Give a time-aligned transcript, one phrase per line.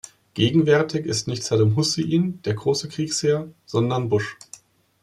[0.33, 4.35] Gegenwärtig ist nicht Saddam Hussein der große Kriegsherr, sondern Bush.